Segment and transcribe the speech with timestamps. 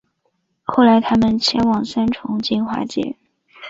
[0.63, 3.15] 后来他们迁往三重金华街